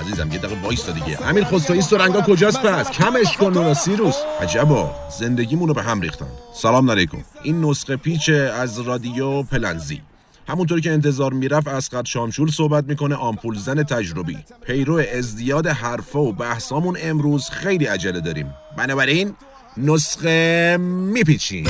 [0.00, 1.26] عزیزم یه دقیقه وایستا دیگه.
[1.26, 4.16] امیر خسروی سرنگا کجاست؟ پس کمش کن نورا سیروس.
[4.40, 6.26] عجبا زندگیمونو به هم ریختن.
[6.54, 7.18] سلام علیکم.
[7.42, 10.02] این نسخه پیچ از رادیو پلنزی.
[10.48, 14.38] همونطوری که انتظار می‌رفت اسقد شامشول صحبت می‌کنه آمپول زن تجربی.
[14.66, 18.54] پیرو ازدیاد حرفه و بحثامون امروز خیلی عجله داریم.
[18.78, 19.34] بنابراین
[19.76, 21.66] نسخه میپیچیم.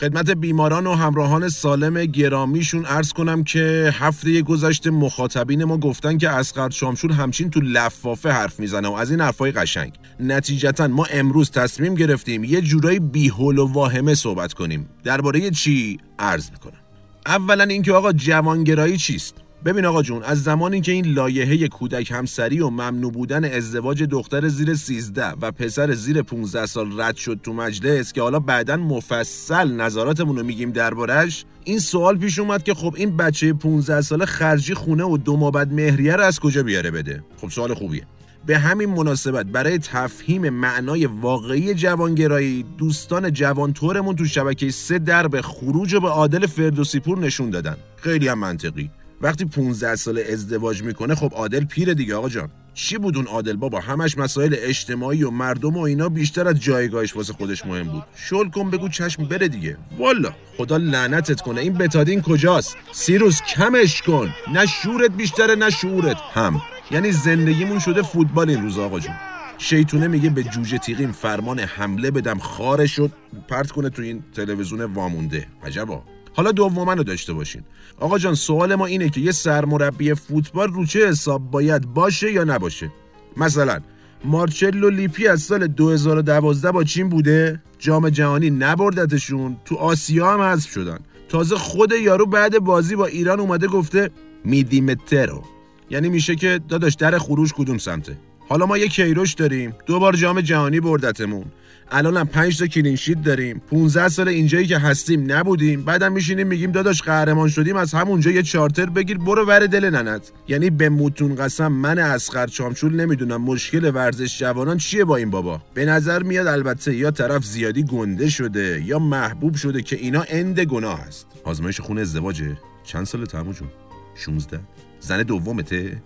[0.00, 6.28] خدمت بیماران و همراهان سالم گرامیشون عرض کنم که هفته گذشته مخاطبین ما گفتن که
[6.28, 9.92] اسقر شامشور همچین تو لفافه حرف می‌زنه و از این حرفای قشنگ.
[10.20, 14.88] نتیجتا ما امروز تصمیم گرفتیم یه جورایی بیهول و واهمه صحبت کنیم.
[15.04, 16.80] درباره چی عرض می‌کنم؟
[17.26, 22.60] اولا اینکه آقا جوانگرایی چیست؟ ببین آقا جون از زمانی که این لایحه کودک همسری
[22.60, 27.52] و ممنوع بودن ازدواج دختر زیر 13 و پسر زیر 15 سال رد شد تو
[27.52, 32.94] مجلس که حالا بعدا مفصل نظراتمون رو میگیم دربارش این سوال پیش اومد که خب
[32.96, 36.90] این بچه 15 ساله خرجی خونه و دو ما بعد مهریه رو از کجا بیاره
[36.90, 38.06] بده؟ خب سوال خوبیه.
[38.46, 45.96] به همین مناسبت برای تفهیم معنای واقعی جوانگرایی دوستان جوانتورمون تو شبکه سه درب خروج
[45.96, 47.76] به عادل فردوسی پور نشون دادن.
[47.96, 48.90] خیلی هم منطقی.
[49.20, 52.50] وقتی 15 سال ازدواج می‌کنه خب عادل پیره دیگه آقا جان.
[52.74, 57.16] چی بود اون عادل بابا؟ همش مسائل اجتماعی و مردم و اینا بیشتر از جایگاهش
[57.16, 58.02] واسه خودش مهم بود.
[58.16, 59.76] شل کن بگو چشم بره دیگه.
[59.98, 61.60] والا خدا لعنتت کنه.
[61.60, 64.30] این بتادین کجاست؟ سیروس کمش کن.
[64.52, 66.16] نه شورت بیشتره نه شعورت.
[66.34, 66.62] هم.
[66.90, 69.14] یعنی زندگیمون شده فوتبال این روز آقا جون.
[69.58, 73.12] شیطونه میگه به جوجه تیغیم فرمان حمله بدم خارش شد
[73.48, 75.46] پرت کنه تو این تلویزیون وامونده.
[75.64, 76.02] عجبا.
[76.32, 77.62] حالا دوما رو داشته باشین.
[78.00, 82.44] آقا جان سوال ما اینه که یه سرمربی فوتبال رو چه حساب باید باشه یا
[82.44, 82.90] نباشه؟
[83.36, 83.80] مثلا
[84.24, 90.70] مارچلو لیپی از سال 2012 با چین بوده؟ جام جهانی نبردتشون تو آسیا هم حذف
[90.70, 90.98] شدن.
[91.28, 94.10] تازه خود یارو بعد بازی با ایران اومده گفته
[94.44, 95.42] میدیمترو
[95.90, 98.16] یعنی میشه که داداش در خروج کدوم سمته؟
[98.48, 99.74] حالا ما یه کیروش داریم.
[99.86, 101.44] دو بار جام جهانی بردتمون.
[101.90, 103.62] الان هم 5 تا کلین داریم.
[103.70, 105.82] 15 سال اینجایی که هستیم نبودیم.
[105.82, 110.32] بعدم میشینیم میگیم داداش قهرمان شدیم از همونجا یه چارتر بگیر برو ور دل ننت.
[110.48, 113.42] یعنی به موتون قسم من اسخر چامچول نمی‌دونم.
[113.42, 118.28] مشکل ورزش جوانان چیه با این بابا؟ به نظر میاد البته یا طرف زیادی گنده
[118.28, 121.26] شده یا محبوب شده که اینا اند گناه است.
[121.44, 122.58] آزمایش خون ازدواجه.
[122.84, 123.68] چند سال تموم جون
[124.14, 124.60] 16
[125.00, 126.02] زن دومته؟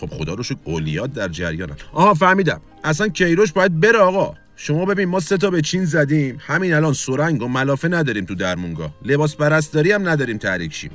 [0.00, 1.76] خب خدا رو شکر اولیات در جریانن.
[1.92, 2.60] آها فهمیدم.
[2.84, 4.34] اصلا کیروش باید بره آقا.
[4.56, 6.38] شما ببین ما سه تا به چین زدیم.
[6.40, 8.94] همین الان سرنگ و ملافه نداریم تو درمونگاه.
[9.04, 10.90] لباس پرستاری هم نداریم تحریک شیم.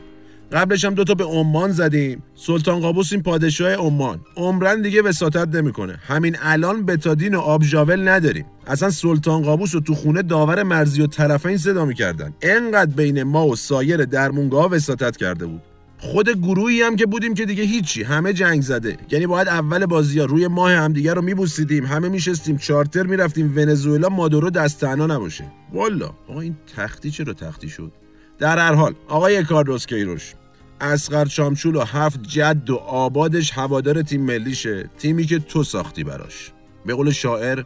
[0.52, 2.24] قبلش هم دوتا به عمان زدیم.
[2.36, 4.20] سلطان قابوس این پادشاه عمان.
[4.36, 6.00] عمرن دیگه وساطت نمی‌کنه.
[6.08, 8.46] همین الان بتادین و آبژاول نداریم.
[8.68, 12.34] اصلا سلطان قابوس رو تو خونه داور مرزی و طرفین صدا می‌کردن.
[12.42, 15.62] انقدر بین ما و سایر درمونگاه وساطت کرده بود.
[16.04, 18.98] خود گروهی هم که بودیم که دیگه هیچی همه جنگ زده.
[19.12, 23.54] یعنی باید اول بازی ها روی ماه همدیگه رو میبوسیدیم همه میشستیم چارتر می‌رفتیم.
[23.56, 25.52] ونزوئلا مادورو دست تنها نباشه.
[25.74, 27.92] والا آقا این تختی چرا تختی شد؟
[28.40, 30.34] در هر حال آقای کاردوس کیروش
[30.82, 34.90] اسقر چامچول و هفت جد و آبادش هوادار تیم ملیشه.
[34.98, 36.52] تیمی که تو ساختی براش.
[36.86, 37.64] به قول شاعر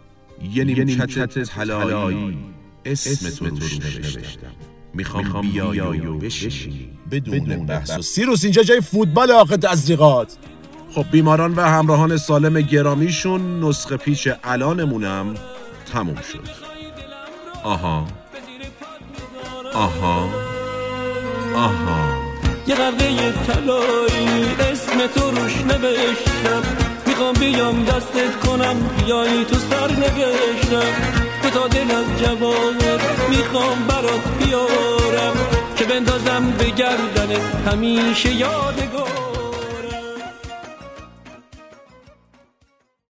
[0.53, 2.37] یه نیمکت طلایی.
[2.85, 4.51] اسم تو روش نوشتم.
[4.93, 6.89] می‌خوام بیای و بشینی.
[7.11, 7.97] بدون بحث.
[7.97, 10.37] و سیروس اینجا جای فوتبال آخه تزریقات.
[10.95, 15.35] خب بیماران و همراهان سالم گرامیشون نسخه پیچ الانمونم
[15.93, 16.43] تموم شد.
[17.63, 18.07] آها.
[19.73, 20.29] آها.
[21.55, 22.17] آها.
[22.67, 26.63] یه قبله طلایی اسم تو روش نوشتم.
[27.07, 31.26] می‌خوام بیام دستت کنم بیایی تو سر نوشتم.
[31.53, 35.33] تا دل از جوانت می‌خوام برات بیارم.
[35.75, 37.31] که بندازم به گردن
[37.71, 39.26] همیشه یادگار.